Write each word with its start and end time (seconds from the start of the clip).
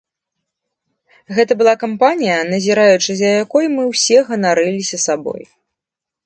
Гэта 1.39 1.51
была 1.59 1.73
кампанія, 1.83 2.37
назіраючы 2.53 3.11
за 3.19 3.29
якой, 3.43 3.65
мы 3.75 3.83
ўсе 3.91 4.17
ганарыліся 4.31 4.97
сабой. 5.07 5.41